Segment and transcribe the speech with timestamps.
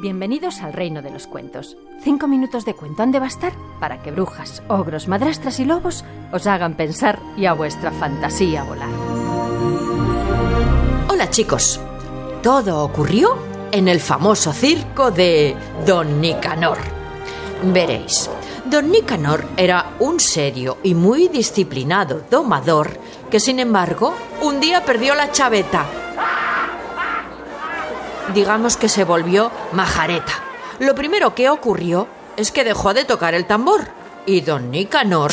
[0.00, 1.76] Bienvenidos al reino de los cuentos.
[2.04, 6.46] Cinco minutos de cuento han de bastar para que brujas, ogros, madrastras y lobos os
[6.46, 8.90] hagan pensar y a vuestra fantasía volar.
[11.08, 11.80] Hola chicos,
[12.44, 13.36] todo ocurrió
[13.72, 16.78] en el famoso circo de Don Nicanor.
[17.64, 18.30] Veréis,
[18.66, 22.92] Don Nicanor era un serio y muy disciplinado domador
[23.32, 25.86] que sin embargo un día perdió la chaveta
[28.34, 30.32] digamos que se volvió majareta.
[30.78, 33.88] Lo primero que ocurrió es que dejó de tocar el tambor
[34.26, 35.32] y don Nicanor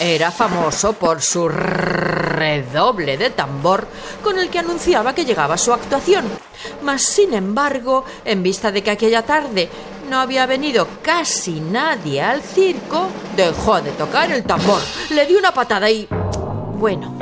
[0.00, 3.86] era famoso por su redoble de tambor
[4.22, 6.24] con el que anunciaba que llegaba su actuación.
[6.82, 9.68] Mas, sin embargo, en vista de que aquella tarde
[10.10, 14.80] no había venido casi nadie al circo, dejó de tocar el tambor,
[15.10, 16.08] le dio una patada y...
[16.76, 17.16] Bueno,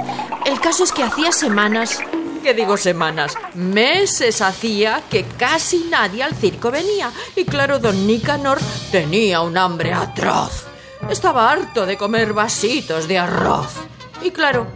[0.47, 2.01] el caso es que hacía semanas
[2.43, 3.37] ¿Qué digo semanas?
[3.55, 7.13] Meses hacía que casi nadie al circo venía.
[7.37, 8.59] Y claro, don Nicanor
[8.91, 10.65] tenía un hambre atroz.
[11.09, 13.75] Estaba harto de comer vasitos de arroz.
[14.23, 14.67] Y claro,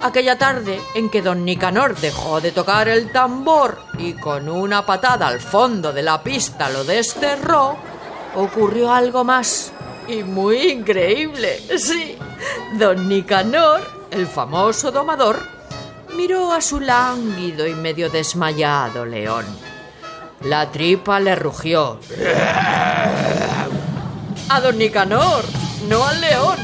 [0.00, 5.28] aquella tarde en que don Nicanor dejó de tocar el tambor y con una patada
[5.28, 7.76] al fondo de la pista lo desterró,
[8.34, 9.70] ocurrió algo más.
[10.08, 11.62] Y muy increíble.
[11.78, 12.18] Sí,
[12.76, 15.53] don Nicanor, el famoso domador,
[16.14, 19.44] miró a su lánguido y medio desmayado león.
[20.42, 21.98] La tripa le rugió.
[24.48, 25.44] A don Nicanor,
[25.88, 26.56] no al león.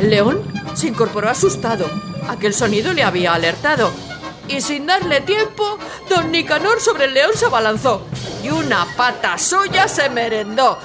[0.00, 0.42] El león
[0.74, 1.86] se incorporó asustado.
[2.28, 3.90] Aquel sonido le había alertado.
[4.48, 5.78] Y sin darle tiempo,
[6.08, 8.06] don Nicanor sobre el león se abalanzó.
[8.42, 10.78] Y una pata suya se merendó.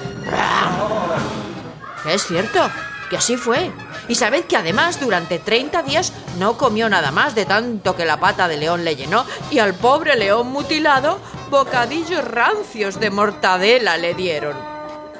[2.06, 2.70] Es cierto,
[3.10, 3.70] que así fue.
[4.10, 8.18] Y sabed que además durante 30 días no comió nada más de tanto que la
[8.18, 14.14] pata de león le llenó y al pobre león mutilado bocadillos rancios de mortadela le
[14.14, 14.56] dieron.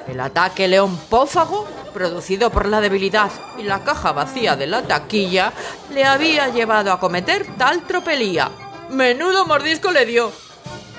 [0.09, 5.53] El ataque león pófago, producido por la debilidad y la caja vacía de la taquilla,
[5.93, 8.51] le había llevado a cometer tal tropelía.
[8.89, 10.33] Menudo mordisco le dio.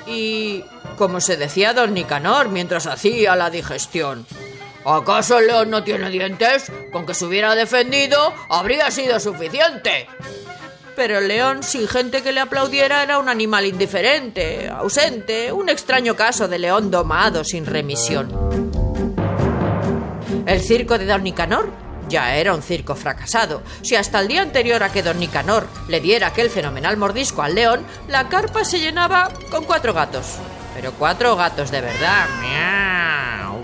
[0.06, 0.64] Y,
[0.96, 4.26] como se decía don Nicanor mientras hacía la digestión,
[4.84, 6.70] ¿Acaso el león no tiene dientes?
[6.90, 10.08] Con que se hubiera defendido habría sido suficiente.
[10.96, 16.16] Pero el león, sin gente que le aplaudiera, era un animal indiferente, ausente, un extraño
[16.16, 18.30] caso de león domado sin remisión.
[20.46, 21.70] El circo de Don Nicanor
[22.08, 23.62] ya era un circo fracasado.
[23.82, 27.54] Si hasta el día anterior a que Don Nicanor le diera aquel fenomenal mordisco al
[27.54, 30.38] león, la carpa se llenaba con cuatro gatos.
[30.74, 32.26] Pero cuatro gatos de verdad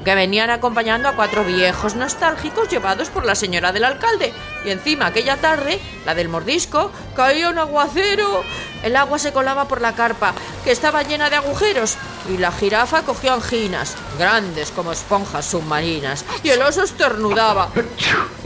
[0.04, 4.32] que venían acompañando a cuatro viejos nostálgicos llevados por la señora del alcalde.
[4.64, 8.42] Y encima aquella tarde, la del mordisco, caía un aguacero.
[8.82, 10.32] El agua se colaba por la carpa,
[10.64, 11.96] que estaba llena de agujeros,
[12.28, 17.70] y la jirafa cogió anginas, grandes como esponjas submarinas, y el oso estornudaba.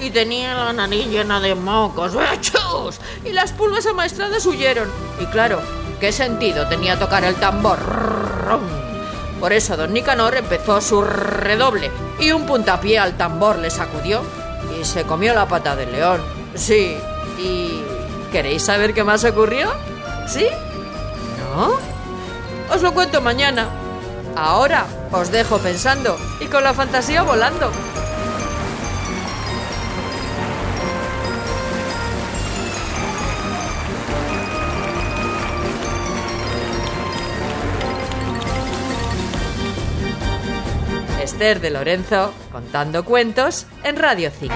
[0.00, 2.14] Y tenía la nariz llena de mocos,
[3.24, 4.90] y las pulgas amaestradas huyeron.
[5.20, 5.60] Y claro,
[6.00, 8.81] ¿qué sentido tenía tocar el tambor?
[9.42, 14.22] Por eso don Nicanor empezó su redoble y un puntapié al tambor le sacudió
[14.78, 16.20] y se comió la pata del león.
[16.54, 16.96] Sí,
[17.38, 17.82] y...
[18.30, 19.68] ¿Queréis saber qué más ocurrió?
[20.28, 20.46] ¿Sí?
[21.56, 21.72] ¿No?
[22.72, 23.66] Os lo cuento mañana.
[24.36, 27.72] Ahora os dejo pensando y con la fantasía volando.
[41.42, 44.54] De Lorenzo contando cuentos en Radio 5.